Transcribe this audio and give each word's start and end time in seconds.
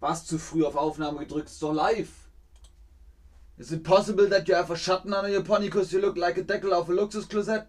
Was 0.00 0.26
zu 0.26 0.38
früh 0.38 0.64
auf 0.64 0.76
Aufnahme 0.76 1.18
gedrückt 1.20 1.50
ist 1.50 1.62
doch 1.62 1.74
live. 1.74 2.08
Is 3.58 3.70
it 3.70 3.84
possible 3.84 4.26
that 4.30 4.48
you 4.48 4.54
have 4.54 4.72
a 4.72 4.76
Schatten 4.76 5.12
on 5.12 5.30
your 5.30 5.42
pony 5.42 5.66
because 5.66 5.92
you 5.92 6.00
look 6.00 6.16
like 6.16 6.38
a 6.38 6.42
Deckel 6.42 6.72
auf 6.72 6.88
a 6.88 6.92
Luxusklosett? 6.92 7.66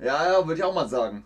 Ja, 0.00 0.32
ja, 0.32 0.44
würde 0.44 0.58
ich 0.58 0.64
auch 0.64 0.74
mal 0.74 0.88
sagen. 0.88 1.24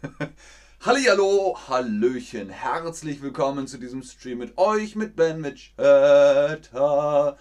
Hallihallo, 0.80 1.58
Hallöchen, 1.68 2.48
herzlich 2.48 3.20
willkommen 3.20 3.66
zu 3.66 3.76
diesem 3.76 4.02
Stream 4.02 4.38
mit 4.38 4.56
euch, 4.56 4.96
mit 4.96 5.16
Ben, 5.16 5.42
mit 5.42 5.76
Chatterbock. 5.76 7.36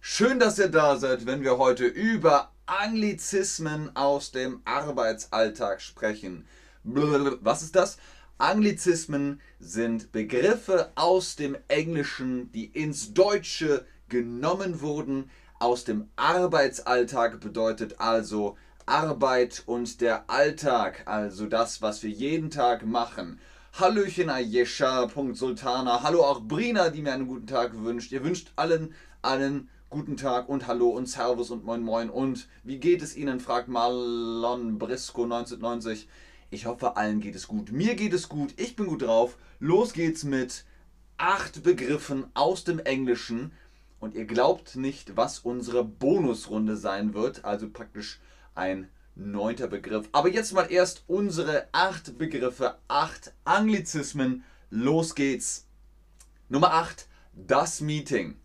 Schön, 0.00 0.38
dass 0.38 0.58
ihr 0.58 0.68
da 0.68 0.98
seid, 0.98 1.24
wenn 1.24 1.42
wir 1.42 1.56
heute 1.56 1.86
über 1.86 2.52
Anglizismen 2.66 3.96
aus 3.96 4.32
dem 4.32 4.60
Arbeitsalltag 4.66 5.80
sprechen. 5.80 6.46
Was 6.84 7.62
ist 7.62 7.74
das? 7.74 7.96
Anglizismen 8.38 9.40
sind 9.58 10.12
Begriffe 10.12 10.92
aus 10.94 11.36
dem 11.36 11.56
Englischen, 11.68 12.52
die 12.52 12.66
ins 12.66 13.14
Deutsche 13.14 13.86
genommen 14.10 14.82
wurden. 14.82 15.30
Aus 15.58 15.84
dem 15.84 16.10
Arbeitsalltag 16.16 17.40
bedeutet 17.40 17.98
also 17.98 18.58
Arbeit 18.84 19.62
und 19.64 20.02
der 20.02 20.28
Alltag, 20.28 21.04
also 21.06 21.46
das, 21.46 21.80
was 21.80 22.02
wir 22.02 22.10
jeden 22.10 22.50
Tag 22.50 22.84
machen. 22.84 23.40
Hallöchen 23.72 24.28
Ayesha, 24.28 25.06
Punkt 25.06 25.38
Sultana. 25.38 26.02
Hallo 26.02 26.22
auch 26.22 26.42
Brina, 26.42 26.90
die 26.90 27.00
mir 27.00 27.14
einen 27.14 27.28
guten 27.28 27.46
Tag 27.46 27.72
wünscht. 27.84 28.12
Ihr 28.12 28.22
wünscht 28.22 28.52
allen 28.56 28.92
einen 29.22 29.70
guten 29.88 30.18
Tag 30.18 30.50
und 30.50 30.66
Hallo 30.66 30.90
und 30.90 31.08
Servus 31.08 31.50
und 31.50 31.64
Moin 31.64 31.82
Moin. 31.82 32.10
Und 32.10 32.48
wie 32.64 32.76
geht 32.76 33.00
es 33.00 33.16
Ihnen? 33.16 33.40
fragt 33.40 33.68
Marlon 33.68 34.78
Brisco 34.78 35.22
1990. 35.22 36.06
Ich 36.50 36.66
hoffe, 36.66 36.96
allen 36.96 37.20
geht 37.20 37.34
es 37.34 37.48
gut. 37.48 37.72
Mir 37.72 37.96
geht 37.96 38.12
es 38.12 38.28
gut. 38.28 38.54
Ich 38.56 38.76
bin 38.76 38.86
gut 38.86 39.02
drauf. 39.02 39.36
Los 39.58 39.92
geht's 39.92 40.22
mit 40.22 40.64
acht 41.16 41.62
Begriffen 41.62 42.26
aus 42.34 42.64
dem 42.64 42.78
Englischen. 42.78 43.52
Und 43.98 44.14
ihr 44.14 44.26
glaubt 44.26 44.76
nicht, 44.76 45.16
was 45.16 45.40
unsere 45.40 45.84
Bonusrunde 45.84 46.76
sein 46.76 47.14
wird. 47.14 47.44
Also 47.44 47.68
praktisch 47.68 48.20
ein 48.54 48.88
neunter 49.16 49.66
Begriff. 49.66 50.08
Aber 50.12 50.28
jetzt 50.28 50.52
mal 50.52 50.70
erst 50.70 51.04
unsere 51.08 51.66
acht 51.72 52.16
Begriffe, 52.18 52.76
acht 52.86 53.32
Anglizismen. 53.44 54.44
Los 54.70 55.14
geht's. 55.14 55.66
Nummer 56.48 56.72
acht: 56.72 57.08
Das 57.32 57.80
Meeting. 57.80 58.36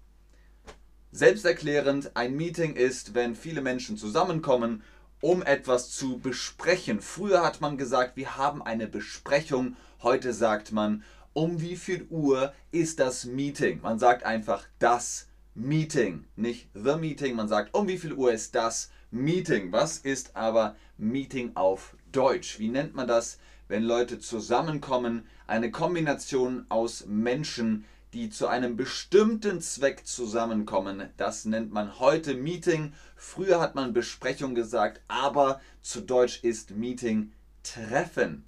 Selbsterklärend, 1.12 2.16
ein 2.16 2.36
Meeting 2.36 2.76
ist, 2.76 3.14
wenn 3.14 3.36
viele 3.36 3.62
Menschen 3.62 3.98
zusammenkommen 3.98 4.82
um 5.22 5.44
etwas 5.44 5.92
zu 5.92 6.18
besprechen. 6.18 7.00
Früher 7.00 7.44
hat 7.44 7.62
man 7.62 7.78
gesagt, 7.78 8.18
wir 8.18 8.36
haben 8.38 8.62
eine 8.62 8.88
Besprechung. 8.88 9.78
Heute 10.02 10.34
sagt 10.34 10.72
man, 10.72 11.04
um 11.34 11.62
wie 11.62 11.78
viel 11.78 12.08
Uhr 12.10 12.54
ist 12.72 13.00
das 13.00 13.26
Meeting? 13.26 13.80
Man 13.82 14.00
sagt 14.00 14.24
einfach 14.24 14.66
das 14.80 15.28
Meeting, 15.54 16.26
nicht 16.36 16.70
the 16.74 16.96
Meeting. 16.96 17.36
Man 17.36 17.48
sagt, 17.48 17.74
um 17.74 17.88
wie 17.88 17.98
viel 17.98 18.14
Uhr 18.14 18.34
ist 18.34 18.56
das 18.56 18.90
Meeting? 19.12 19.72
Was 19.72 19.98
ist 20.00 20.36
aber 20.36 20.76
Meeting 20.98 21.52
auf 21.56 21.96
Deutsch? 22.12 22.60
Wie 22.60 22.70
nennt 22.70 22.96
man 22.96 23.08
das, 23.08 23.38
wenn 23.68 23.84
Leute 23.84 24.20
zusammenkommen? 24.20 25.28
Eine 25.48 25.70
Kombination 25.72 26.66
aus 26.70 27.06
Menschen, 27.06 27.86
die 28.14 28.30
zu 28.30 28.48
einem 28.48 28.76
bestimmten 28.76 29.62
Zweck 29.62 30.06
zusammenkommen. 30.06 31.09
Das 31.17 31.45
nennt 31.45 31.72
man 31.72 32.00
heute 32.00 32.34
Meeting. 32.34 32.94
Früher 33.16 33.62
hat 33.62 33.76
man 33.76 33.94
Besprechung 33.94 34.53
gesagt, 34.53 35.02
aber 35.08 35.62
zu 35.81 36.02
Deutsch 36.02 36.44
ist 36.44 36.72
Meeting 36.72 37.31
Treffen. 37.64 38.45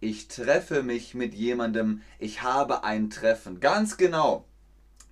Ich 0.00 0.28
treffe 0.28 0.82
mich 0.82 1.14
mit 1.14 1.34
jemandem, 1.34 2.02
ich 2.18 2.42
habe 2.42 2.84
ein 2.84 3.10
Treffen. 3.10 3.60
Ganz 3.60 3.96
genau. 3.96 4.46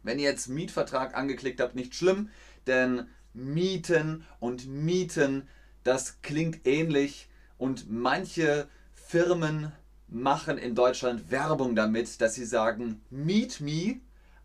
Wenn 0.02 0.18
ihr 0.18 0.30
jetzt 0.30 0.48
Mietvertrag 0.48 1.16
angeklickt 1.16 1.60
habt, 1.60 1.74
nicht 1.74 1.94
schlimm, 1.94 2.30
denn 2.66 3.06
Mieten 3.34 4.24
und 4.40 4.66
Mieten, 4.66 5.48
das 5.84 6.20
klingt 6.22 6.66
ähnlich 6.66 7.28
und 7.56 7.90
manche 7.90 8.68
Firmen 8.94 9.72
machen 10.08 10.58
in 10.58 10.74
Deutschland 10.74 11.30
Werbung 11.30 11.74
damit, 11.74 12.20
dass 12.20 12.34
sie 12.34 12.44
sagen 12.44 13.02
Meet 13.10 13.60
Me, 13.60 14.00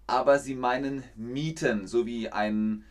aber 0.07 0.39
sie 0.39 0.55
meinen 0.55 1.03
Mieten, 1.15 1.87
so 1.87 2.05
wie 2.05 2.29
ein 2.29 2.83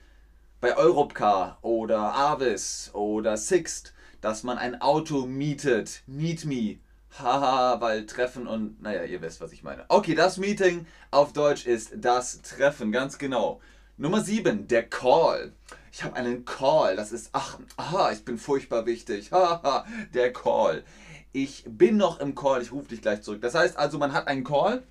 bei 0.61 0.77
Europcar 0.77 1.59
oder 1.63 2.15
Avis 2.15 2.91
oder 2.95 3.37
Sixt, 3.37 3.93
dass 4.21 4.45
man 4.45 4.59
ein 4.59 4.81
Auto 4.81 5.27
mietet. 5.27 6.03
Meet 6.07 6.45
Me. 6.45 6.79
Haha, 7.19 7.81
weil 7.81 8.07
Treffen 8.07 8.47
und 8.47 8.81
naja, 8.81 9.05
ihr 9.05 9.21
wisst, 9.21 9.41
was 9.41 9.53
ich 9.53 9.63
meine. 9.63 9.85
Okay, 9.89 10.15
das 10.15 10.39
Meeting 10.39 10.87
auf 11.11 11.35
Deutsch 11.35 11.67
ist 11.67 11.91
das 11.97 12.41
Treffen, 12.41 12.91
ganz 12.91 13.19
genau. 13.19 13.61
Nummer 13.99 14.23
7, 14.23 14.67
der 14.69 14.89
Call. 14.89 15.53
Ich 15.93 16.03
habe 16.05 16.17
einen 16.17 16.47
Call, 16.47 16.97
das 16.97 17.13
ist, 17.13 17.31
ach, 17.33 17.59
aha, 17.77 18.13
ich 18.13 18.25
bin 18.25 18.39
furchtbar 18.39 18.87
wichtig. 18.87 19.31
Haha, 19.33 19.85
der 20.15 20.33
Call 20.33 20.85
ich 21.33 21.65
bin 21.67 21.97
noch 21.97 22.21
im 22.21 22.35
Call, 22.35 22.63
ich 22.63 22.73
rufe 22.73 22.89
dich 22.89 23.03
gleich 23.03 23.23
zurück. 23.23 23.41
Das 23.41 23.55
heißt 23.55 23.77
also, 23.77 23.99
man 23.99 24.13
hat 24.13 24.29
einen 24.29 24.45
Call, 24.45 24.83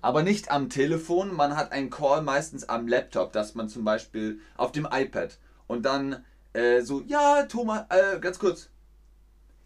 aber 0.00 0.22
nicht 0.22 0.50
am 0.50 0.68
Telefon, 0.68 1.34
man 1.34 1.56
hat 1.56 1.72
einen 1.72 1.90
Call 1.90 2.22
meistens 2.22 2.68
am 2.68 2.88
Laptop, 2.88 3.32
dass 3.32 3.54
man 3.54 3.68
zum 3.68 3.84
Beispiel 3.84 4.40
auf 4.56 4.72
dem 4.72 4.88
iPad 4.90 5.38
und 5.68 5.82
dann 5.82 6.24
äh, 6.52 6.82
so, 6.82 7.00
ja, 7.02 7.44
Thomas, 7.44 7.86
äh, 7.88 8.18
ganz 8.18 8.38
kurz. 8.38 8.68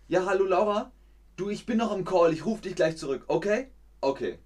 Ja, 0.08 0.26
hallo 0.26 0.44
Laura, 0.44 0.92
du, 1.36 1.48
ich 1.48 1.66
bin 1.66 1.78
noch 1.78 1.96
im 1.96 2.04
Call, 2.04 2.32
ich 2.32 2.44
rufe 2.44 2.62
dich 2.62 2.76
gleich 2.76 2.96
zurück, 2.96 3.24
okay? 3.28 3.70
Okay. 4.00 4.38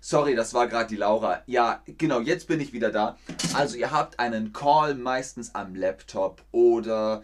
Sorry, 0.00 0.34
das 0.34 0.52
war 0.52 0.66
gerade 0.66 0.88
die 0.88 0.96
Laura. 0.96 1.42
Ja, 1.46 1.82
genau, 1.86 2.20
jetzt 2.20 2.46
bin 2.46 2.60
ich 2.60 2.74
wieder 2.74 2.90
da. 2.90 3.16
Also 3.54 3.78
ihr 3.78 3.90
habt 3.90 4.18
einen 4.18 4.52
Call 4.52 4.94
meistens 4.96 5.54
am 5.54 5.74
Laptop 5.74 6.42
oder 6.52 7.22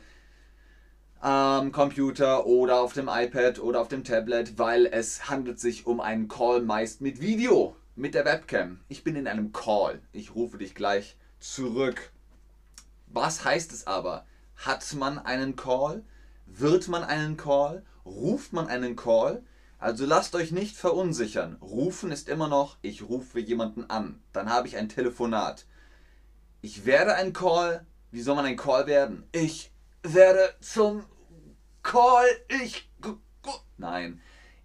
am 1.21 1.71
Computer 1.71 2.47
oder 2.47 2.81
auf 2.81 2.95
dem 2.95 3.09
iPad 3.09 3.59
oder 3.59 3.81
auf 3.81 3.89
dem 3.89 4.05
Tablet, 4.05 4.59
weil 4.59 4.87
es 4.87 5.29
handelt 5.29 5.61
sich 5.61 5.87
um 5.87 6.01
einen 6.01 6.29
Call 6.29 6.63
meist 6.63 7.03
mit 7.03 7.21
Video, 7.21 7.77
mit 7.95 8.15
der 8.15 8.25
Webcam. 8.25 8.81
Ich 8.89 9.05
bin 9.05 9.17
in 9.17 9.29
einem 9.29 9.53
Call. 9.53 10.01
Ich 10.13 10.35
rufe 10.35 10.57
dich 10.57 10.75
gleich 10.75 11.19
zurück. 11.39 12.11
Was 13.07 13.45
heißt 13.45 13.73
es 13.73 13.87
aber? 13.87 14.25
Hat 14.57 14.95
man 14.95 15.19
einen 15.19 15.57
Call? 15.57 16.05
Wird 16.47 16.89
man 16.89 17.05
einen 17.05 17.37
Call? 17.37 17.85
Ruft 18.07 18.55
man 18.55 18.69
einen 18.69 18.97
Call? 18.97 19.43
Also 19.79 20.07
lasst 20.07 20.35
euch 20.35 20.53
nicht 20.53 20.77
verunsichern. 20.77 21.57
Rufen 21.61 22.13
ist 22.13 22.31
immer 22.31 22.49
noch, 22.49 22.79
ich 22.81 23.03
rufe 23.03 23.41
jemanden 23.41 23.85
an. 23.91 24.23
Dann 24.33 24.49
habe 24.49 24.69
ich 24.69 24.77
ein 24.79 24.89
Telefonat. 24.89 25.67
Ich 26.63 26.87
werde 26.87 27.15
ein 27.15 27.35
Call. 27.35 27.85
Wie 28.11 28.23
soll 28.23 28.37
man 28.37 28.47
ein 28.47 28.57
Call 28.57 28.87
werden? 28.87 29.25
Ich 29.33 29.71
werde 30.03 30.55
zum 30.61 31.05
Call. 31.83 32.27
Ich. 32.49 32.91
Nein, 33.77 34.21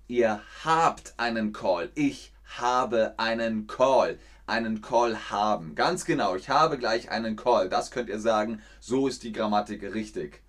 ihr 0.08 0.42
habt 0.64 1.14
einen 1.18 1.54
Call. 1.54 1.92
Ich 1.96 2.34
habe 2.58 3.16
einen 3.18 3.68
Call. 3.68 4.20
Einen 4.48 4.82
Call 4.82 5.18
haben. 5.32 5.74
Ganz 5.74 6.06
genau, 6.06 6.36
ich 6.36 6.50
habe 6.50 6.78
gleich 6.78 7.10
einen 7.10 7.36
Call. 7.36 7.70
Das 7.70 7.90
könnt 7.90 8.10
ihr 8.10 8.20
sagen. 8.20 8.62
So 8.80 9.08
ist 9.08 9.24
die 9.24 9.32
Grammatik 9.32 9.82
richtig. 9.82 10.44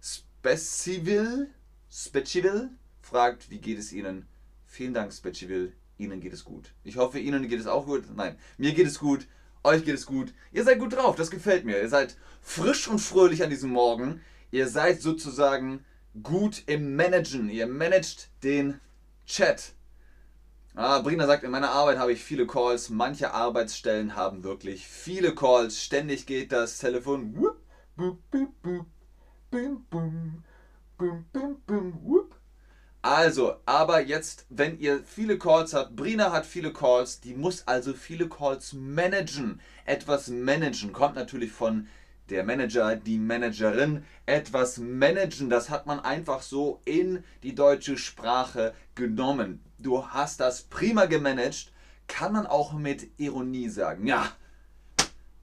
Specivil, 0.00 1.50
Specivil 1.90 2.70
fragt, 3.00 3.50
wie 3.50 3.58
geht 3.58 3.78
es 3.78 3.92
Ihnen? 3.92 4.28
Vielen 4.66 4.94
Dank, 4.94 5.12
Specivil. 5.12 5.72
Ihnen 5.98 6.20
geht 6.20 6.32
es 6.32 6.44
gut. 6.44 6.72
Ich 6.84 6.96
hoffe, 6.96 7.18
Ihnen 7.18 7.48
geht 7.48 7.60
es 7.60 7.66
auch 7.66 7.86
gut. 7.86 8.04
Nein, 8.14 8.36
mir 8.58 8.72
geht 8.72 8.86
es 8.86 8.98
gut. 8.98 9.26
Euch 9.64 9.84
geht 9.84 9.94
es 9.94 10.06
gut. 10.06 10.34
Ihr 10.52 10.64
seid 10.64 10.78
gut 10.78 10.94
drauf. 10.94 11.16
Das 11.16 11.30
gefällt 11.30 11.64
mir. 11.64 11.80
Ihr 11.80 11.88
seid 11.88 12.16
frisch 12.40 12.88
und 12.88 12.98
fröhlich 12.98 13.42
an 13.42 13.50
diesem 13.50 13.70
Morgen. 13.70 14.20
Ihr 14.50 14.68
seid 14.68 15.00
sozusagen 15.00 15.84
gut 16.22 16.64
im 16.66 16.96
Managen. 16.96 17.48
Ihr 17.48 17.66
managt 17.66 18.30
den 18.42 18.80
Chat. 19.26 19.72
Ah, 20.74 21.00
Brina 21.00 21.26
sagt, 21.26 21.44
in 21.44 21.50
meiner 21.50 21.70
Arbeit 21.70 21.98
habe 21.98 22.12
ich 22.12 22.24
viele 22.24 22.46
Calls. 22.46 22.88
Manche 22.88 23.32
Arbeitsstellen 23.32 24.16
haben 24.16 24.42
wirklich 24.42 24.86
viele 24.86 25.34
Calls. 25.34 25.82
Ständig 25.82 26.26
geht 26.26 26.50
das 26.50 26.78
Telefon. 26.78 27.32
Boop, 27.32 27.58
boop, 27.96 28.18
boop, 28.30 28.86
boom, 29.50 29.86
boom, 29.90 30.44
boom, 30.98 31.24
boom, 31.32 31.62
boom, 31.66 32.00
whoop. 32.02 32.31
Also, 33.02 33.56
aber 33.66 34.00
jetzt, 34.00 34.46
wenn 34.48 34.78
ihr 34.78 35.02
viele 35.04 35.36
Calls 35.36 35.74
habt, 35.74 35.96
Brina 35.96 36.30
hat 36.30 36.46
viele 36.46 36.72
Calls, 36.72 37.20
die 37.20 37.34
muss 37.34 37.66
also 37.66 37.94
viele 37.94 38.28
Calls 38.28 38.74
managen. 38.74 39.60
Etwas 39.84 40.28
managen 40.28 40.92
kommt 40.92 41.16
natürlich 41.16 41.50
von 41.50 41.88
der 42.30 42.44
Manager, 42.44 42.94
die 42.94 43.18
Managerin 43.18 44.04
etwas 44.24 44.78
managen. 44.78 45.50
Das 45.50 45.68
hat 45.68 45.86
man 45.86 45.98
einfach 45.98 46.42
so 46.42 46.80
in 46.84 47.24
die 47.42 47.56
deutsche 47.56 47.98
Sprache 47.98 48.72
genommen. 48.94 49.60
Du 49.78 50.06
hast 50.06 50.38
das 50.38 50.62
prima 50.62 51.06
gemanagt, 51.06 51.72
kann 52.06 52.32
man 52.32 52.46
auch 52.46 52.72
mit 52.72 53.18
Ironie 53.18 53.68
sagen. 53.68 54.06
Ja, 54.06 54.30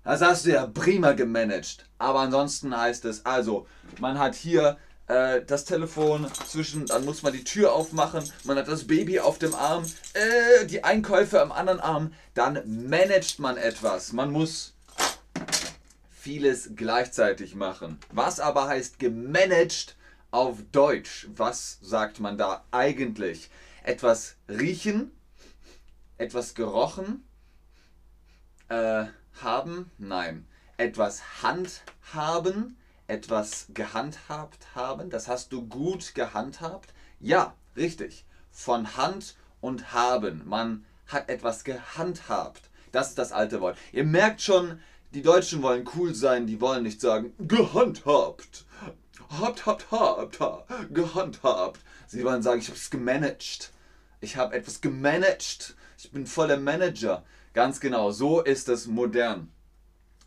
das 0.06 0.22
hast 0.22 0.46
du 0.46 0.52
ja 0.52 0.66
prima 0.66 1.12
gemanagt. 1.12 1.90
Aber 1.98 2.22
ansonsten 2.22 2.76
heißt 2.76 3.04
es 3.04 3.26
also, 3.26 3.68
man 4.00 4.18
hat 4.18 4.36
hier 4.36 4.78
äh, 5.10 5.44
das 5.46 5.66
Telefon 5.66 6.32
zwischen, 6.48 6.86
dann 6.86 7.04
muss 7.04 7.24
man 7.24 7.34
die 7.34 7.44
Tür 7.44 7.74
aufmachen, 7.74 8.24
man 8.46 8.58
hat 8.58 8.68
das 8.68 8.86
Baby 8.88 9.20
auf 9.20 9.40
dem 9.40 9.54
Arm, 9.54 9.84
äh, 10.14 10.66
die 10.66 10.84
Einkäufe 10.84 11.42
am 11.42 11.52
anderen 11.52 11.80
Arm, 11.80 12.14
dann 12.36 12.88
managt 12.88 13.40
man 13.40 13.58
etwas. 13.58 14.14
Man 14.14 14.32
muss 14.32 14.76
vieles 16.12 16.72
gleichzeitig 16.76 17.56
machen. 17.56 18.00
Was 18.12 18.40
aber 18.40 18.68
heißt 18.68 19.00
gemanagt 19.00 19.96
auf 20.32 20.60
Deutsch? 20.72 21.28
Was 21.36 21.80
sagt 21.82 22.20
man 22.20 22.38
da 22.38 22.64
eigentlich? 22.72 23.50
Etwas 23.84 24.36
riechen, 24.48 25.12
etwas 26.18 26.54
gerochen, 26.54 27.26
äh, 28.68 29.06
haben? 29.42 29.90
Nein. 29.98 30.46
Etwas 30.78 31.42
handhaben, 31.42 32.78
etwas 33.10 33.68
gehandhabt 33.74 34.76
haben. 34.76 35.10
Das 35.10 35.28
hast 35.28 35.52
du 35.52 35.68
gut 35.68 36.14
gehandhabt? 36.16 36.94
Ja, 37.20 37.56
richtig. 37.76 38.26
Von 38.52 38.96
Hand 38.96 39.36
und 39.62 39.94
haben. 39.94 40.44
Man 40.46 40.86
hat 41.08 41.30
etwas 41.30 41.64
gehandhabt. 41.64 42.70
Das 42.92 43.10
ist 43.10 43.18
das 43.18 43.32
alte 43.32 43.62
Wort. 43.62 43.78
Ihr 43.92 44.04
merkt 44.04 44.42
schon, 44.42 44.80
die 45.14 45.22
Deutschen 45.22 45.62
wollen 45.62 45.88
cool 45.96 46.14
sein, 46.14 46.48
die 46.48 46.62
wollen 46.62 46.84
nicht 46.84 47.02
sagen 47.02 47.34
gehandhabt. 47.40 48.66
Habt, 49.30 49.66
habt, 49.66 49.92
habt, 49.92 50.40
habt 50.40 50.94
gehandhabt. 50.94 51.80
Sie 52.08 52.24
wollen 52.24 52.42
sagen, 52.42 52.62
ich 52.62 52.68
habe 52.68 52.78
es 52.78 52.90
gemanagt. 52.90 53.72
Ich 54.22 54.38
habe 54.38 54.56
etwas 54.56 54.82
gemanagt. 54.82 55.76
Ich 55.98 56.12
bin 56.12 56.26
voller 56.26 56.58
Manager. 56.58 57.24
Ganz 57.54 57.80
genau, 57.80 58.12
so 58.12 58.42
ist 58.42 58.70
es 58.70 58.88
modern. 58.88 59.52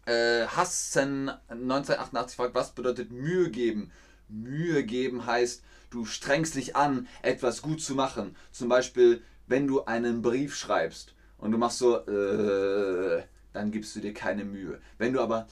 Äh, 0.06 0.46
Hassen 0.46 1.30
1988 1.48 2.36
fragt, 2.36 2.54
was 2.54 2.74
bedeutet 2.74 3.12
Mühe 3.12 3.50
geben? 3.50 3.92
Mühe 4.28 4.84
geben 4.84 5.26
heißt, 5.26 5.62
du 5.90 6.04
strengst 6.04 6.54
dich 6.54 6.74
an, 6.74 7.06
etwas 7.22 7.62
gut 7.62 7.80
zu 7.80 7.94
machen. 7.94 8.36
Zum 8.50 8.68
Beispiel, 8.68 9.22
wenn 9.46 9.66
du 9.66 9.84
einen 9.84 10.22
Brief 10.22 10.56
schreibst 10.56 11.14
und 11.38 11.52
du 11.52 11.58
machst 11.58 11.78
so, 11.78 11.98
äh, 11.98 13.22
dann 13.52 13.70
gibst 13.70 13.94
du 13.94 14.00
dir 14.00 14.14
keine 14.14 14.44
Mühe. 14.44 14.80
Wenn 14.98 15.12
du 15.12 15.20
aber 15.20 15.46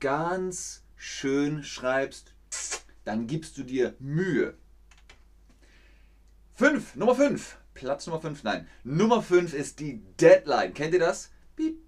ganz 0.00 0.82
schön 0.96 1.62
schreibst, 1.62 2.34
dann 3.04 3.26
gibst 3.26 3.58
du 3.58 3.62
dir 3.62 3.94
Mühe. 3.98 4.54
5, 6.54 6.96
Nummer 6.96 7.14
5. 7.14 7.58
Platz 7.74 8.06
Nummer 8.06 8.20
5, 8.20 8.42
nein. 8.44 8.68
Nummer 8.84 9.22
5 9.22 9.54
ist 9.54 9.80
die 9.80 10.02
Deadline. 10.20 10.74
Kennt 10.74 10.94
ihr 10.94 11.00
das? 11.00 11.30
Piep. 11.56 11.78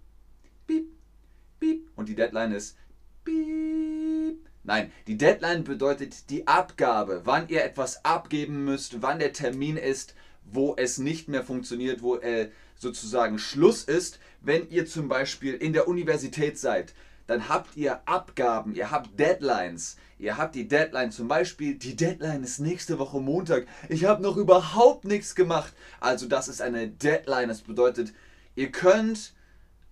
Und 1.96 2.08
die 2.08 2.14
Deadline 2.14 2.52
ist 2.52 2.76
piep. 3.24 4.38
Nein, 4.62 4.90
die 5.06 5.18
Deadline 5.18 5.62
bedeutet 5.64 6.30
die 6.30 6.46
Abgabe, 6.46 7.22
wann 7.24 7.48
ihr 7.48 7.64
etwas 7.64 8.04
abgeben 8.04 8.64
müsst, 8.64 9.02
wann 9.02 9.18
der 9.18 9.34
Termin 9.34 9.76
ist, 9.76 10.14
wo 10.44 10.74
es 10.76 10.98
nicht 10.98 11.28
mehr 11.28 11.42
funktioniert, 11.42 12.02
wo 12.02 12.16
äh, 12.16 12.50
sozusagen 12.76 13.38
Schluss 13.38 13.84
ist. 13.84 14.20
Wenn 14.40 14.68
ihr 14.70 14.86
zum 14.86 15.08
Beispiel 15.08 15.54
in 15.54 15.74
der 15.74 15.86
Universität 15.86 16.58
seid, 16.58 16.94
dann 17.26 17.48
habt 17.48 17.76
ihr 17.76 18.06
Abgaben, 18.08 18.74
ihr 18.74 18.90
habt 18.90 19.18
Deadlines. 19.18 19.96
Ihr 20.18 20.36
habt 20.38 20.54
die 20.54 20.68
Deadline 20.68 21.10
zum 21.10 21.28
Beispiel, 21.28 21.74
die 21.74 21.96
Deadline 21.96 22.44
ist 22.44 22.60
nächste 22.60 22.98
Woche 22.98 23.20
Montag. 23.20 23.66
Ich 23.88 24.04
habe 24.04 24.22
noch 24.22 24.36
überhaupt 24.36 25.04
nichts 25.04 25.34
gemacht. 25.34 25.74
Also 26.00 26.26
das 26.26 26.48
ist 26.48 26.62
eine 26.62 26.88
Deadline. 26.88 27.48
Das 27.48 27.62
bedeutet, 27.62 28.14
ihr 28.54 28.70
könnt 28.70 29.34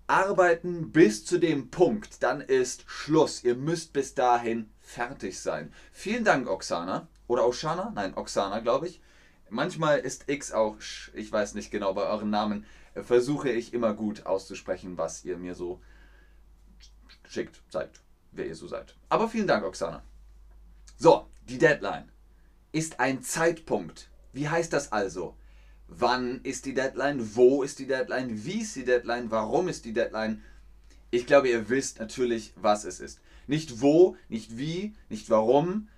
arbeiten 0.06 0.92
bis 0.92 1.24
zu 1.24 1.38
dem 1.38 1.70
Punkt. 1.70 2.22
Dann 2.22 2.40
ist 2.40 2.84
Schluss. 2.86 3.44
Ihr 3.44 3.54
müsst 3.54 3.92
bis 3.92 4.14
dahin 4.14 4.70
fertig 4.80 5.40
sein. 5.40 5.72
Vielen 5.92 6.24
Dank, 6.24 6.48
Oksana. 6.48 7.08
Oder 7.26 7.46
Oshana? 7.46 7.92
Nein, 7.94 8.14
Oksana, 8.16 8.60
glaube 8.60 8.88
ich. 8.88 9.00
Manchmal 9.48 9.98
ist 9.98 10.28
X 10.28 10.52
auch, 10.52 10.76
ich 11.12 11.30
weiß 11.30 11.54
nicht 11.54 11.70
genau, 11.70 11.92
bei 11.94 12.04
euren 12.04 12.30
Namen 12.30 12.64
versuche 12.94 13.50
ich 13.50 13.74
immer 13.74 13.94
gut 13.94 14.26
auszusprechen, 14.26 14.98
was 14.98 15.24
ihr 15.24 15.36
mir 15.36 15.54
so 15.54 15.80
schickt, 17.28 17.62
zeigt, 17.70 18.00
wer 18.32 18.46
ihr 18.46 18.56
so 18.56 18.66
seid. 18.66 18.94
Aber 19.08 19.28
vielen 19.28 19.46
Dank, 19.46 19.64
Oksana. 19.64 20.02
So, 20.98 21.28
die 21.48 21.58
Deadline 21.58 22.10
ist 22.72 23.00
ein 23.00 23.22
Zeitpunkt. 23.22 24.10
Wie 24.32 24.48
heißt 24.48 24.72
das 24.72 24.92
also? 24.92 25.36
Wann 25.88 26.40
ist 26.42 26.64
die 26.66 26.74
Deadline? 26.74 27.36
Wo 27.36 27.62
ist 27.62 27.78
die 27.78 27.86
Deadline? 27.86 28.44
Wie 28.44 28.62
ist 28.62 28.76
die 28.76 28.84
Deadline? 28.84 29.30
Warum 29.30 29.68
ist 29.68 29.84
die 29.84 29.92
Deadline? 29.92 30.42
Ich 31.10 31.26
glaube, 31.26 31.48
ihr 31.48 31.68
wisst 31.68 32.00
natürlich, 32.00 32.52
was 32.56 32.84
es 32.84 33.00
ist. 33.00 33.20
Nicht 33.46 33.80
wo, 33.80 34.16
nicht 34.28 34.56
wie, 34.56 34.94
nicht 35.08 35.28
warum. 35.28 35.88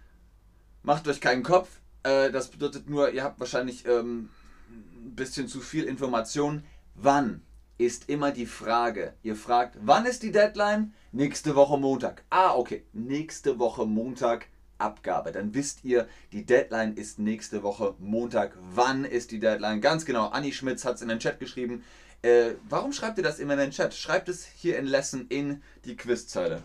Macht 0.82 1.06
euch 1.06 1.20
keinen 1.20 1.42
Kopf. 1.42 1.68
Äh, 2.02 2.30
das 2.32 2.50
bedeutet 2.50 2.88
nur, 2.88 3.12
ihr 3.12 3.22
habt 3.22 3.38
wahrscheinlich 3.38 3.86
ähm, 3.86 4.28
ein 4.70 5.14
bisschen 5.14 5.48
zu 5.48 5.60
viel 5.60 5.84
Information. 5.84 6.64
Wann 6.94 7.42
ist 7.78 8.08
immer 8.08 8.30
die 8.30 8.46
Frage. 8.46 9.14
Ihr 9.22 9.36
fragt, 9.36 9.76
wann 9.80 10.06
ist 10.06 10.22
die 10.22 10.32
Deadline? 10.32 10.92
Nächste 11.12 11.54
Woche 11.54 11.78
Montag. 11.78 12.24
Ah, 12.30 12.54
okay. 12.54 12.84
Nächste 12.92 13.58
Woche 13.58 13.86
Montag 13.86 14.46
Abgabe. 14.78 15.32
Dann 15.32 15.54
wisst 15.54 15.84
ihr, 15.84 16.08
die 16.32 16.44
Deadline 16.44 16.94
ist 16.94 17.18
nächste 17.18 17.62
Woche 17.62 17.94
Montag. 17.98 18.56
Wann 18.74 19.04
ist 19.04 19.30
die 19.30 19.40
Deadline? 19.40 19.80
Ganz 19.80 20.04
genau. 20.04 20.28
Anni 20.28 20.52
Schmitz 20.52 20.84
hat 20.84 20.96
es 20.96 21.02
in 21.02 21.08
den 21.08 21.18
Chat 21.18 21.38
geschrieben. 21.38 21.84
Äh, 22.22 22.54
warum 22.68 22.92
schreibt 22.92 23.18
ihr 23.18 23.24
das 23.24 23.38
immer 23.38 23.52
in 23.54 23.60
den 23.60 23.70
Chat? 23.70 23.94
Schreibt 23.94 24.28
es 24.28 24.46
hier 24.46 24.78
in 24.78 24.86
Lesson 24.86 25.26
in 25.28 25.62
die 25.84 25.96
Quizzeile. 25.96 26.62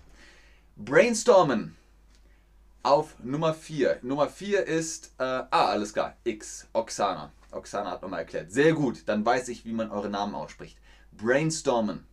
Brainstormen 0.78 1.76
auf 2.84 3.16
Nummer 3.22 3.54
4. 3.54 4.00
Nummer 4.02 4.30
4 4.30 4.66
ist, 4.66 5.12
äh, 5.18 5.24
ah, 5.24 5.48
alles 5.50 5.94
klar, 5.94 6.16
X, 6.24 6.68
Oksana. 6.72 7.32
Oksana 7.52 7.92
hat 7.92 8.02
nochmal 8.02 8.22
erklärt. 8.22 8.52
Sehr 8.52 8.74
gut, 8.74 9.04
dann 9.08 9.26
weiß 9.26 9.50
ich, 9.50 9.66
wie 9.66 9.74
man 9.74 9.92
eure 9.92 10.10
Namen 10.10 10.36
ausspricht. 10.36 10.78
Brainstormen. 11.12 12.06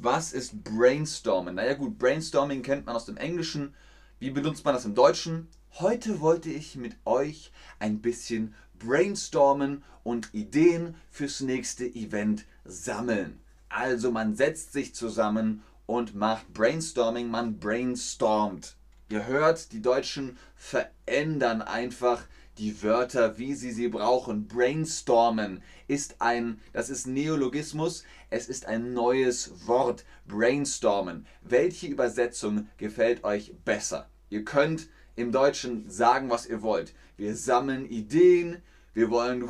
Was 0.00 0.32
ist 0.32 0.62
Brainstormen? 0.62 1.56
Naja 1.56 1.74
gut, 1.74 1.98
Brainstorming 1.98 2.62
kennt 2.62 2.86
man 2.86 2.94
aus 2.94 3.06
dem 3.06 3.16
Englischen. 3.16 3.74
Wie 4.20 4.28
benutzt 4.28 4.66
man 4.66 4.74
das 4.74 4.84
im 4.84 4.94
Deutschen? 4.94 5.48
Heute 5.78 6.20
wollte 6.20 6.50
ich 6.50 6.76
mit 6.76 6.94
euch 7.06 7.52
ein 7.78 8.02
bisschen 8.02 8.54
brainstormen 8.78 9.82
und 10.02 10.34
Ideen 10.34 10.94
fürs 11.10 11.40
nächste 11.40 11.86
Event 11.86 12.44
sammeln. 12.66 13.40
Also 13.70 14.10
man 14.10 14.36
setzt 14.36 14.74
sich 14.74 14.94
zusammen 14.94 15.62
und 15.86 16.14
macht 16.14 16.52
Brainstorming, 16.52 17.30
man 17.30 17.58
brainstormt. 17.58 18.76
Ihr 19.08 19.26
hört, 19.26 19.72
die 19.72 19.80
Deutschen 19.80 20.36
verändern 20.54 21.62
einfach 21.62 22.22
die 22.58 22.82
Wörter, 22.82 23.38
wie 23.38 23.54
sie 23.54 23.72
sie 23.72 23.88
brauchen. 23.88 24.46
Brainstormen 24.46 25.62
ist 25.88 26.20
ein, 26.20 26.60
das 26.74 26.90
ist 26.90 27.06
Neologismus, 27.06 28.04
es 28.28 28.50
ist 28.50 28.66
ein 28.66 28.92
neues 28.92 29.66
Wort. 29.66 30.04
Brainstormen. 30.26 31.26
Welche 31.40 31.86
Übersetzung 31.86 32.68
gefällt 32.76 33.24
euch 33.24 33.54
besser? 33.64 34.09
Ihr 34.30 34.44
könnt 34.44 34.88
im 35.16 35.32
Deutschen 35.32 35.90
sagen, 35.90 36.30
was 36.30 36.46
ihr 36.46 36.62
wollt. 36.62 36.94
Wir 37.16 37.36
sammeln 37.36 37.84
Ideen, 37.90 38.62
wir 38.94 39.10
wollen 39.10 39.48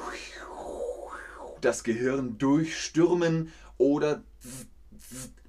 das 1.61 1.85
Gehirn 1.85 2.39
durchstürmen 2.39 3.53
oder 3.79 4.23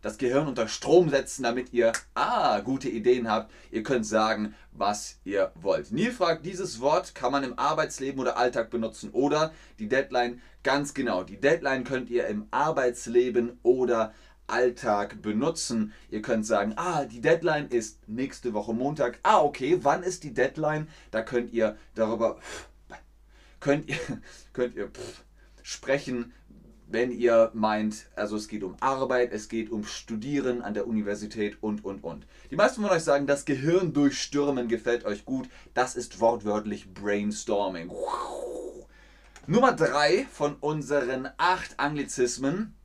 das 0.02 0.18
Gehirn 0.18 0.48
unter 0.48 0.68
Strom 0.68 1.10
setzen, 1.10 1.44
damit 1.44 1.74
ihr 1.74 1.94
ah, 2.16 2.60
gute 2.60 2.90
Ideen 2.90 3.30
habt. 3.30 3.52
Ihr 3.72 3.84
könnt 3.84 4.06
sagen, 4.06 4.56
was 4.72 5.20
ihr 5.24 5.52
wollt. 5.56 5.92
Neil 5.92 6.12
fragt, 6.12 6.46
dieses 6.46 6.82
Wort 6.82 7.16
kann 7.16 7.32
man 7.32 7.44
im 7.44 7.58
Arbeitsleben 7.58 8.20
oder 8.20 8.38
Alltag 8.38 8.70
benutzen 8.70 9.12
oder 9.12 9.54
die 9.80 9.88
Deadline 9.88 10.42
ganz 10.64 10.94
genau. 10.94 11.24
Die 11.24 11.40
Deadline 11.40 11.84
könnt 11.84 12.10
ihr 12.10 12.28
im 12.28 12.48
Arbeitsleben 12.52 13.60
oder 13.64 14.14
Alltag 14.52 15.22
benutzen. 15.22 15.94
Ihr 16.10 16.22
könnt 16.22 16.46
sagen, 16.46 16.74
ah, 16.76 17.06
die 17.06 17.22
Deadline 17.22 17.68
ist 17.68 18.08
nächste 18.08 18.54
Woche 18.54 18.74
Montag. 18.74 19.20
Ah, 19.24 19.42
okay, 19.42 19.80
wann 19.82 20.04
ist 20.04 20.24
die 20.24 20.34
Deadline? 20.34 20.88
Da 21.12 21.22
könnt 21.22 21.54
ihr 21.54 21.78
darüber 21.96 22.38
könnt 23.60 23.88
ihr 23.88 23.98
könnt 24.54 24.76
ihr 24.76 24.92
sprechen, 25.64 26.34
wenn 26.88 27.12
ihr 27.12 27.52
meint, 27.54 28.08
also 28.16 28.36
es 28.36 28.50
geht 28.50 28.64
um 28.64 28.76
Arbeit, 28.82 29.32
es 29.32 29.48
geht 29.48 29.72
um 29.72 29.86
Studieren 29.86 30.62
an 30.62 30.74
der 30.74 30.88
Universität 30.88 31.58
und, 31.62 31.86
und, 31.86 32.04
und. 32.04 32.28
Die 32.50 32.58
meisten 32.58 32.82
von 32.82 32.92
euch 32.92 33.04
sagen, 33.04 33.28
das 33.28 33.46
Gehirn 33.46 33.94
durchstürmen 33.94 34.68
gefällt 34.68 35.06
euch 35.06 35.24
gut. 35.24 35.48
Das 35.74 35.96
ist 35.96 36.20
wortwörtlich 36.20 36.94
Brainstorming. 36.94 37.92
Nummer 39.48 39.72
3 39.72 40.28
von 40.32 40.56
unseren 40.60 41.30
8 41.38 41.80
Anglizismen, 41.80 42.76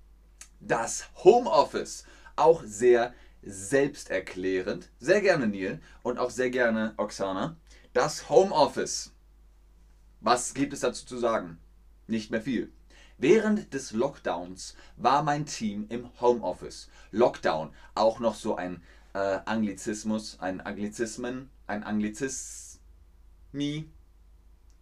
das 0.60 1.08
Homeoffice. 1.24 2.04
Auch 2.36 2.62
sehr 2.64 3.14
selbsterklärend. 3.42 4.90
Sehr 4.98 5.20
gerne 5.20 5.46
Neil 5.46 5.80
und 6.02 6.18
auch 6.18 6.30
sehr 6.30 6.50
gerne 6.50 6.94
Oksana. 6.96 7.56
Das 7.92 8.28
Homeoffice. 8.28 9.12
Was 10.20 10.54
gibt 10.54 10.72
es 10.72 10.80
dazu 10.80 11.06
zu 11.06 11.18
sagen? 11.18 11.58
Nicht 12.06 12.30
mehr 12.30 12.42
viel. 12.42 12.72
Während 13.18 13.72
des 13.72 13.92
Lockdowns 13.92 14.76
war 14.96 15.22
mein 15.22 15.46
Team 15.46 15.86
im 15.88 16.10
Homeoffice. 16.20 16.90
Lockdown, 17.12 17.72
auch 17.94 18.20
noch 18.20 18.34
so 18.34 18.56
ein 18.56 18.82
äh, 19.14 19.38
Anglizismus, 19.46 20.38
ein 20.40 20.60
Anglizismen, 20.60 21.48
ein 21.66 21.82
Anglizis, 21.82 22.78
me. 23.52 23.84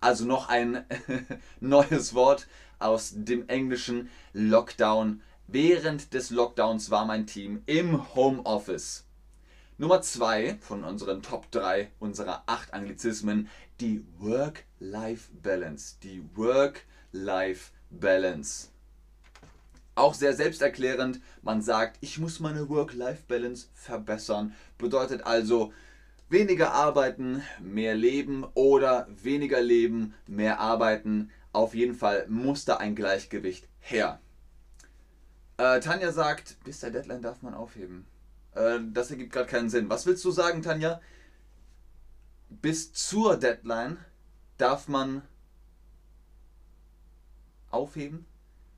Also 0.01 0.25
noch 0.25 0.49
ein 0.49 0.85
neues 1.61 2.15
Wort 2.15 2.49
aus 2.81 3.13
dem 3.15 3.49
englischen 3.49 4.11
Lockdown. 4.33 5.23
Während 5.47 6.15
des 6.15 6.31
Lockdowns 6.31 6.91
war 6.91 7.05
mein 7.05 7.27
Team 7.27 7.63
im 7.67 8.15
Homeoffice. 8.15 9.05
Nummer 9.77 10.01
2 10.01 10.57
von 10.61 10.85
unseren 10.85 11.21
Top 11.21 11.51
3 11.51 11.91
unserer 11.99 12.45
8 12.47 12.73
Anglizismen, 12.73 13.51
die 13.79 14.07
Work-Life-Balance. 14.19 15.97
Die 16.03 16.25
Work-Life-Balance. 16.35 18.69
Auch 19.97 20.15
sehr 20.15 20.35
selbsterklärend, 20.35 21.21
man 21.43 21.61
sagt, 21.61 21.99
ich 22.01 22.19
muss 22.19 22.41
meine 22.41 22.71
Work-Life-Balance 22.71 23.69
verbessern. 23.75 24.55
Bedeutet 24.79 25.27
also 25.27 25.75
weniger 26.31 26.73
arbeiten, 26.73 27.43
mehr 27.61 27.95
leben 27.95 28.47
oder 28.55 29.07
weniger 29.11 29.61
leben, 29.61 30.15
mehr 30.27 30.59
arbeiten. 30.59 31.31
Auf 31.53 31.75
jeden 31.75 31.95
Fall 31.95 32.25
muss 32.29 32.65
da 32.65 32.79
ein 32.79 32.97
Gleichgewicht 32.97 33.69
her. 33.79 34.21
Äh, 35.57 35.81
Tanja 35.81 36.11
sagt, 36.13 36.57
bis 36.65 36.81
der 36.81 36.91
Deadline 36.91 37.23
darf 37.23 37.43
man 37.43 37.55
aufheben. 37.55 38.07
Äh, 38.55 38.81
das 38.93 39.11
ergibt 39.11 39.33
gerade 39.33 39.49
keinen 39.49 39.71
Sinn. 39.71 39.89
Was 39.89 40.07
willst 40.07 40.25
du 40.25 40.31
sagen, 40.31 40.63
Tanja? 40.63 41.01
Bis 42.49 42.93
zur 42.93 43.37
Deadline 43.37 43.99
darf 44.59 44.89
man 44.89 45.23
aufheben? 47.71 48.27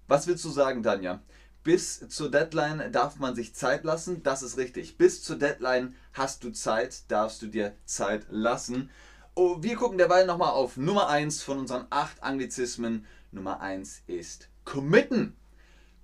Was 0.06 0.26
willst 0.26 0.45
du 0.45 0.50
sagen, 0.50 0.83
Tanja? 0.83 1.21
Bis 1.64 2.09
zur 2.09 2.30
Deadline 2.30 2.92
darf 2.92 3.18
man 3.18 3.35
sich 3.35 3.54
Zeit 3.54 3.83
lassen, 3.83 4.23
das 4.23 4.42
ist 4.42 4.56
richtig. 4.56 4.99
Bis 4.99 5.25
zur 5.25 5.37
Deadline 5.37 5.97
hast 6.12 6.45
du 6.45 6.52
Zeit, 6.52 7.11
darfst 7.11 7.42
du 7.42 7.49
dir 7.49 7.75
Zeit 7.85 8.26
lassen. 8.30 8.90
Oh, 9.35 9.62
wir 9.62 9.76
gucken 9.76 9.99
derweil 9.99 10.26
nochmal 10.26 10.52
auf 10.52 10.76
Nummer 10.76 11.09
1 11.09 11.42
von 11.42 11.59
unseren 11.59 11.87
8 11.90 12.23
Anglizismen. 12.23 13.04
Nummer 13.33 13.61
1 13.61 14.02
ist 14.06 14.49
committen. 14.64 15.37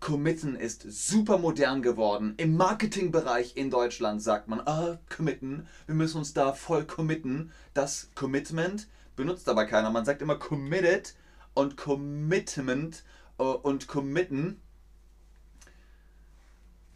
Committen 0.02 0.56
ist 0.56 0.84
super 0.90 1.38
modern 1.38 1.80
geworden. 1.80 2.34
Im 2.36 2.56
Marketingbereich 2.56 3.56
in 3.56 3.70
Deutschland 3.70 4.20
sagt 4.20 4.48
man, 4.48 4.60
ah, 4.62 4.98
committen, 5.08 5.68
wir 5.86 5.94
müssen 5.94 6.18
uns 6.18 6.34
da 6.34 6.54
voll 6.54 6.84
committen. 6.84 7.52
Das 7.72 8.10
Commitment 8.16 8.88
benutzt 9.14 9.48
aber 9.48 9.64
keiner. 9.64 9.90
Man 9.90 10.04
sagt 10.04 10.20
immer 10.20 10.34
committed 10.34 11.14
und 11.54 11.76
Commitment 11.76 13.04
äh, 13.38 13.44
und 13.44 13.86
committen. 13.86 14.60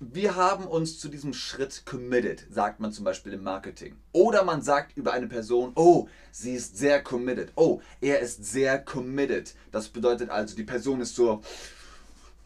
Wir 0.01 0.35
haben 0.35 0.67
uns 0.67 0.99
zu 0.99 1.09
diesem 1.09 1.33
Schritt 1.33 1.87
committed, 1.87 2.45
sagt 2.51 2.81
man 2.81 2.93
zum 2.93 3.05
Beispiel 3.05 3.35
im 3.35 3.45
Marketing. 3.45 3.97
Oder 4.11 4.43
man 4.43 4.63
sagt 4.63 4.97
über 4.97 5.13
eine 5.13 5.29
Person, 5.29 5.71
oh, 5.77 6.09
sie 6.33 6.55
ist 6.55 6.77
sehr 6.77 7.05
committed. 7.05 7.53
Oh, 7.55 7.81
er 8.01 8.19
ist 8.19 8.45
sehr 8.45 8.81
committed. 8.81 9.55
Das 9.71 9.89
bedeutet 9.91 10.29
also, 10.29 10.57
die 10.57 10.65
Person 10.65 11.01
ist 11.01 11.15
so, 11.15 11.41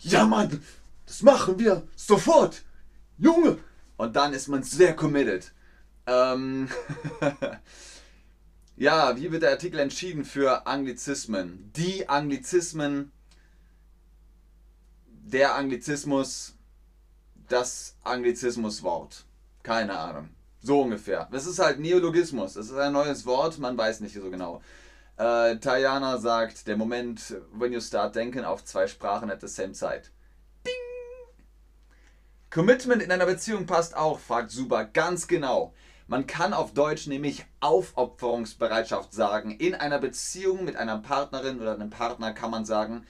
ja 0.01 0.27
Mann, 0.27 0.63
das 1.07 1.23
machen 1.23 1.59
wir 1.59 1.87
sofort, 1.97 2.63
Junge. 3.19 3.59
Und 3.97 4.17
dann 4.17 4.33
ist 4.33 4.49
man 4.49 4.63
sehr 4.63 4.97
committed. 4.97 5.53
Ähm 6.07 6.69
ja, 8.77 9.17
wie 9.17 9.31
wird 9.31 9.43
der 9.43 9.51
Artikel 9.51 9.79
entschieden 9.79 10.25
für 10.25 10.67
Anglizismen? 10.67 11.71
Die 11.77 12.09
Anglizismen, 12.09 13.13
der 15.07 15.55
Anglizismus, 15.55 16.55
das 17.49 17.97
Anglizismuswort. 18.03 19.27
Keine 19.63 19.99
Ahnung. 19.99 20.31
So 20.63 20.83
ungefähr. 20.83 21.29
Das 21.31 21.47
ist 21.47 21.59
halt 21.59 21.79
Neologismus. 21.79 22.55
Das 22.55 22.67
ist 22.67 22.77
ein 22.77 22.93
neues 22.93 23.27
Wort, 23.27 23.59
man 23.59 23.77
weiß 23.77 24.01
nicht 24.01 24.15
so 24.15 24.31
genau. 24.31 24.63
Äh, 25.21 25.59
Tajana 25.59 26.17
sagt, 26.17 26.67
der 26.67 26.79
Moment, 26.79 27.37
when 27.53 27.75
you 27.75 27.81
start 27.81 28.17
denken 28.17 28.43
auf 28.43 28.65
zwei 28.65 28.87
Sprachen 28.87 29.31
at 29.31 29.43
the 29.43 29.49
same 29.49 29.73
time. 29.73 30.01
Ding! 30.67 30.73
Commitment 32.49 33.03
in 33.03 33.13
einer 33.13 33.27
Beziehung 33.27 33.67
passt 33.67 33.95
auch, 33.95 34.19
fragt 34.19 34.51
Suba 34.51 34.85
ganz 34.85 35.29
genau. 35.29 35.75
Man 36.07 36.27
kann 36.27 36.55
auf 36.55 36.73
Deutsch 36.73 37.07
nämlich 37.07 37.45
Aufopferungsbereitschaft 37.61 39.13
sagen. 39.13 39.51
In 39.51 39.75
einer 39.75 39.99
Beziehung 39.99 40.65
mit 40.65 40.77
einer 40.77 40.97
Partnerin 40.97 41.61
oder 41.61 41.75
einem 41.75 41.91
Partner 41.91 42.33
kann 42.33 42.51
man 42.51 42.65
sagen, 42.65 43.07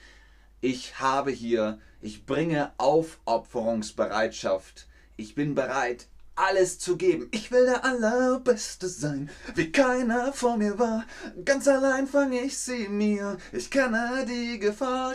ich 0.59 0.99
habe 0.99 1.31
hier, 1.31 1.79
ich 2.01 2.25
bringe 2.25 2.73
Aufopferungsbereitschaft. 2.77 4.85
Ich 5.15 5.33
bin 5.33 5.55
bereit, 5.55 6.07
alles 6.41 6.79
zu 6.79 6.97
geben. 6.97 7.27
Ich 7.31 7.51
will 7.51 7.65
der 7.65 7.85
Allerbeste 7.85 8.87
sein, 8.87 9.29
wie 9.55 9.71
keiner 9.71 10.33
vor 10.33 10.57
mir 10.57 10.79
war. 10.79 11.05
Ganz 11.45 11.67
allein 11.67 12.07
fange 12.07 12.41
ich 12.41 12.57
sie 12.57 12.87
mir. 12.87 13.37
Ich 13.51 13.69
kenne 13.69 14.25
die 14.27 14.59
Gefahr. 14.59 15.13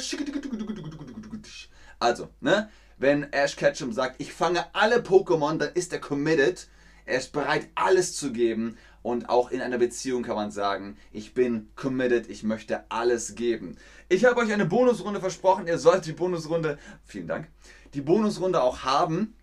Also, 1.98 2.28
ne? 2.40 2.68
Wenn 2.98 3.30
Ash 3.32 3.56
Ketchum 3.56 3.92
sagt, 3.92 4.20
ich 4.20 4.32
fange 4.32 4.64
alle 4.74 5.00
Pokémon, 5.00 5.58
dann 5.58 5.72
ist 5.74 5.92
er 5.92 6.00
committed. 6.00 6.68
Er 7.04 7.18
ist 7.18 7.32
bereit, 7.32 7.68
alles 7.74 8.16
zu 8.16 8.32
geben. 8.32 8.78
Und 9.02 9.28
auch 9.28 9.50
in 9.50 9.60
einer 9.60 9.78
Beziehung 9.78 10.22
kann 10.22 10.34
man 10.34 10.50
sagen, 10.50 10.96
ich 11.12 11.34
bin 11.34 11.70
committed, 11.76 12.28
ich 12.28 12.42
möchte 12.42 12.84
alles 12.90 13.34
geben. 13.34 13.76
Ich 14.08 14.24
habe 14.24 14.40
euch 14.40 14.52
eine 14.52 14.66
Bonusrunde 14.66 15.20
versprochen. 15.20 15.66
Ihr 15.66 15.78
sollt 15.78 16.06
die 16.06 16.12
Bonusrunde, 16.12 16.78
vielen 17.04 17.28
Dank, 17.28 17.48
die 17.94 18.00
Bonusrunde 18.00 18.60
auch 18.60 18.80
haben. 18.80 19.35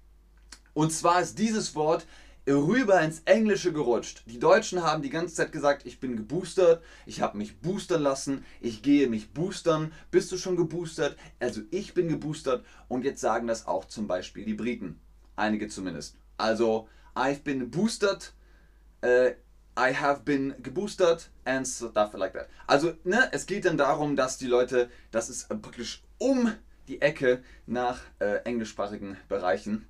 Und 0.74 0.92
zwar 0.92 1.22
ist 1.22 1.38
dieses 1.38 1.76
Wort 1.76 2.06
rüber 2.48 3.02
ins 3.02 3.22
Englische 3.26 3.72
gerutscht. 3.72 4.24
Die 4.26 4.40
Deutschen 4.40 4.84
haben 4.84 5.02
die 5.02 5.10
ganze 5.10 5.36
Zeit 5.36 5.52
gesagt, 5.52 5.86
ich 5.86 6.00
bin 6.00 6.18
geboostert, 6.18 6.84
ich 7.06 7.22
habe 7.22 7.38
mich 7.38 7.62
boostern 7.62 8.02
lassen, 8.02 8.44
ich 8.60 8.82
gehe 8.82 9.08
mich 9.08 9.32
boostern. 9.34 9.94
Bist 10.12 10.32
du 10.32 10.38
schon 10.38 10.58
geboostert? 10.58 11.16
Also 11.40 11.62
ich 11.72 11.94
bin 11.94 12.10
geboostert 12.10 12.66
und 12.88 13.06
jetzt 13.06 13.22
sagen 13.22 13.48
das 13.48 13.66
auch 13.66 13.86
zum 13.86 14.08
Beispiel 14.08 14.46
die 14.46 14.56
Briten. 14.56 15.00
Einige 15.36 15.68
zumindest. 15.70 16.18
Also 16.38 16.90
I've 17.16 17.44
been 17.44 17.70
boosted, 17.72 18.34
uh, 19.06 19.32
I 19.78 19.94
have 19.94 20.24
been 20.24 20.54
geboostert 20.62 21.30
and 21.46 21.66
stuff 21.66 22.14
like 22.14 22.34
that. 22.34 22.50
Also 22.68 22.94
ne, 23.04 23.30
es 23.32 23.46
geht 23.46 23.66
dann 23.66 23.78
darum, 23.78 24.16
dass 24.16 24.38
die 24.38 24.48
Leute, 24.48 24.90
das 25.12 25.30
ist 25.30 25.48
praktisch 25.62 26.04
um 26.18 26.52
die 26.88 27.02
Ecke 27.02 27.42
nach 27.66 28.02
äh, 28.20 28.40
englischsprachigen 28.44 29.18
Bereichen 29.30 29.88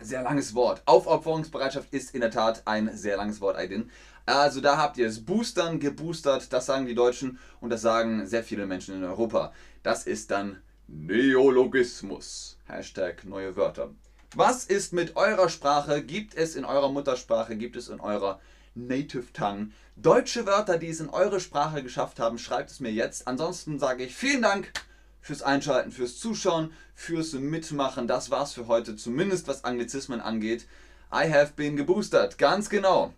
sehr 0.00 0.22
langes 0.22 0.54
Wort. 0.54 0.82
Aufopferungsbereitschaft 0.86 1.92
ist 1.92 2.14
in 2.14 2.20
der 2.20 2.30
Tat 2.30 2.62
ein 2.66 2.96
sehr 2.96 3.16
langes 3.16 3.40
Wort, 3.40 3.56
Aidin. 3.56 3.90
Also 4.26 4.60
da 4.60 4.76
habt 4.76 4.98
ihr 4.98 5.06
es. 5.06 5.24
Boostern, 5.24 5.78
geboostert, 5.78 6.52
das 6.52 6.66
sagen 6.66 6.86
die 6.86 6.94
Deutschen 6.94 7.38
und 7.60 7.70
das 7.70 7.82
sagen 7.82 8.26
sehr 8.26 8.42
viele 8.42 8.66
Menschen 8.66 8.96
in 8.96 9.04
Europa. 9.04 9.52
Das 9.82 10.06
ist 10.06 10.30
dann 10.30 10.60
Neologismus. 10.88 12.58
Hashtag 12.66 13.24
neue 13.24 13.56
Wörter. 13.56 13.90
Was 14.34 14.64
ist 14.64 14.92
mit 14.92 15.16
eurer 15.16 15.48
Sprache? 15.48 16.02
Gibt 16.02 16.34
es 16.34 16.56
in 16.56 16.64
eurer 16.64 16.90
Muttersprache, 16.90 17.56
gibt 17.56 17.76
es 17.76 17.88
in 17.88 18.00
eurer 18.00 18.40
Native 18.74 19.32
Tongue 19.32 19.70
deutsche 19.96 20.44
Wörter, 20.44 20.76
die 20.78 20.88
es 20.88 21.00
in 21.00 21.08
eure 21.08 21.40
Sprache 21.40 21.82
geschafft 21.82 22.20
haben? 22.20 22.38
Schreibt 22.38 22.70
es 22.70 22.80
mir 22.80 22.92
jetzt. 22.92 23.26
Ansonsten 23.26 23.78
sage 23.78 24.04
ich 24.04 24.14
vielen 24.14 24.42
Dank 24.42 24.72
fürs 25.26 25.42
Einschalten, 25.42 25.90
fürs 25.90 26.18
Zuschauen, 26.20 26.72
fürs 26.94 27.32
Mitmachen. 27.32 28.06
Das 28.06 28.30
war's 28.30 28.52
für 28.52 28.68
heute, 28.68 28.94
zumindest 28.94 29.48
was 29.48 29.64
Anglizismen 29.64 30.20
angeht. 30.20 30.68
I 31.12 31.28
have 31.28 31.54
been 31.56 31.76
geboostert, 31.76 32.38
ganz 32.38 32.70
genau. 32.70 33.12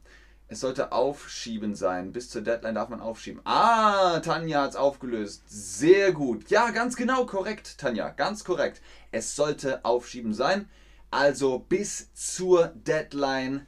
Es 0.49 0.61
sollte 0.61 0.93
aufschieben 0.93 1.75
sein. 1.75 2.13
Bis 2.13 2.31
zur 2.31 2.41
Deadline 2.41 2.77
darf 2.77 2.89
man 2.89 3.03
aufschieben. 3.03 3.43
Ah, 3.45 4.21
Tanja 4.21 4.63
hat 4.63 4.71
es 4.71 4.77
aufgelöst. 4.77 5.43
Sehr 5.49 6.13
gut. 6.13 6.49
Ja, 6.49 6.71
ganz 6.71 6.97
genau, 6.97 7.27
korrekt, 7.27 7.77
Tanja. 7.77 8.09
Ganz 8.09 8.43
korrekt. 8.43 8.81
Es 9.13 9.37
sollte 9.37 9.85
aufschieben 9.85 10.33
sein. 10.33 10.67
Also 11.11 11.59
bis 11.59 12.15
zur 12.15 12.69
Deadline 12.69 13.67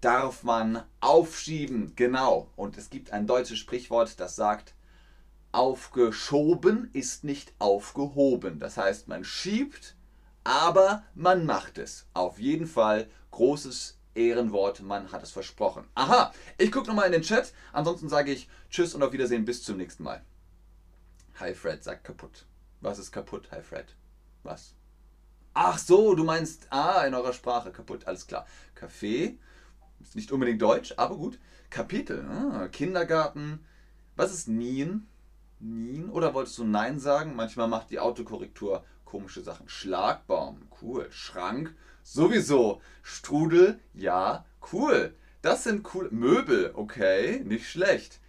darf 0.00 0.44
man 0.44 0.84
aufschieben. 1.00 1.94
Genau. 1.96 2.48
Und 2.54 2.78
es 2.78 2.90
gibt 2.90 3.12
ein 3.12 3.26
deutsches 3.26 3.58
Sprichwort, 3.58 4.20
das 4.20 4.36
sagt, 4.36 4.74
Aufgeschoben 5.52 6.90
ist 6.94 7.24
nicht 7.24 7.52
aufgehoben. 7.58 8.58
Das 8.58 8.78
heißt, 8.78 9.08
man 9.08 9.22
schiebt, 9.22 9.96
aber 10.44 11.04
man 11.14 11.44
macht 11.44 11.76
es. 11.76 12.06
Auf 12.14 12.38
jeden 12.38 12.66
Fall 12.66 13.08
großes 13.30 13.98
Ehrenwort, 14.14 14.80
man 14.80 15.12
hat 15.12 15.22
es 15.22 15.30
versprochen. 15.30 15.84
Aha, 15.94 16.32
ich 16.58 16.72
gucke 16.72 16.88
nochmal 16.88 17.06
in 17.06 17.12
den 17.12 17.22
Chat. 17.22 17.52
Ansonsten 17.72 18.08
sage 18.08 18.32
ich 18.32 18.48
Tschüss 18.70 18.94
und 18.94 19.02
auf 19.02 19.12
Wiedersehen, 19.12 19.44
bis 19.44 19.62
zum 19.62 19.76
nächsten 19.76 20.02
Mal. 20.02 20.24
Hi 21.38 21.54
Fred 21.54 21.84
sagt 21.84 22.04
kaputt. 22.04 22.46
Was 22.80 22.98
ist 22.98 23.12
kaputt, 23.12 23.50
Hi 23.52 23.62
Fred? 23.62 23.94
Was? 24.42 24.74
Ach 25.54 25.78
so, 25.78 26.14
du 26.14 26.24
meinst, 26.24 26.66
ah, 26.70 27.04
in 27.06 27.14
eurer 27.14 27.34
Sprache 27.34 27.72
kaputt, 27.72 28.06
alles 28.06 28.26
klar. 28.26 28.46
Kaffee, 28.74 29.38
ist 30.00 30.16
nicht 30.16 30.32
unbedingt 30.32 30.62
Deutsch, 30.62 30.94
aber 30.96 31.16
gut. 31.16 31.38
Kapitel, 31.68 32.24
ah, 32.26 32.68
Kindergarten. 32.68 33.64
Was 34.16 34.32
ist 34.32 34.48
Nien? 34.48 35.08
Nien 35.62 36.10
oder 36.10 36.34
wolltest 36.34 36.58
du 36.58 36.64
Nein 36.64 36.98
sagen? 36.98 37.36
Manchmal 37.36 37.68
macht 37.68 37.90
die 37.90 38.00
Autokorrektur 38.00 38.84
komische 39.04 39.42
Sachen. 39.42 39.68
Schlagbaum, 39.68 40.62
cool. 40.80 41.06
Schrank, 41.10 41.74
sowieso. 42.02 42.80
Strudel, 43.02 43.78
ja, 43.94 44.44
cool. 44.72 45.14
Das 45.40 45.62
sind 45.64 45.86
cool. 45.94 46.08
Möbel, 46.10 46.72
okay, 46.74 47.42
nicht 47.44 47.70
schlecht. 47.70 48.20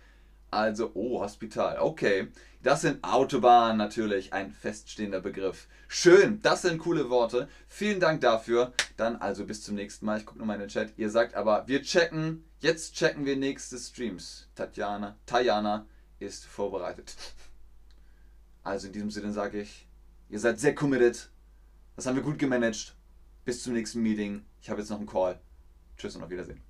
Also, 0.51 0.91
oh, 0.93 1.21
Hospital, 1.21 1.79
okay. 1.79 2.27
Das 2.61 2.81
sind 2.81 3.03
Autobahnen 3.03 3.77
natürlich, 3.77 4.31
ein 4.31 4.51
feststehender 4.51 5.19
Begriff. 5.19 5.67
Schön, 5.87 6.39
das 6.43 6.61
sind 6.61 6.77
coole 6.77 7.09
Worte. 7.09 7.49
Vielen 7.67 7.99
Dank 7.99 8.21
dafür. 8.21 8.73
Dann 8.95 9.15
also 9.15 9.45
bis 9.45 9.63
zum 9.63 9.75
nächsten 9.75 10.05
Mal. 10.05 10.19
Ich 10.19 10.25
gucke 10.25 10.39
nochmal 10.39 10.57
in 10.57 10.61
den 10.61 10.69
Chat. 10.69 10.93
Ihr 10.97 11.09
sagt 11.09 11.33
aber, 11.33 11.67
wir 11.67 11.81
checken, 11.81 12.43
jetzt 12.59 12.93
checken 12.93 13.25
wir 13.25 13.37
nächste 13.37 13.79
Streams. 13.79 14.47
Tatjana, 14.53 15.17
Tajana 15.25 15.87
ist 16.25 16.45
vorbereitet. 16.45 17.15
Also 18.63 18.87
in 18.87 18.93
diesem 18.93 19.11
Sinne 19.11 19.33
sage 19.33 19.61
ich, 19.61 19.87
ihr 20.29 20.39
seid 20.39 20.59
sehr 20.59 20.73
committed. 20.73 21.29
Das 21.95 22.05
haben 22.05 22.15
wir 22.15 22.23
gut 22.23 22.39
gemanagt. 22.39 22.95
Bis 23.45 23.61
zum 23.61 23.73
nächsten 23.73 24.01
Meeting. 24.01 24.45
Ich 24.61 24.69
habe 24.69 24.79
jetzt 24.79 24.89
noch 24.89 24.97
einen 24.97 25.07
Call. 25.07 25.39
Tschüss 25.97 26.15
und 26.15 26.23
auf 26.23 26.29
Wiedersehen. 26.29 26.61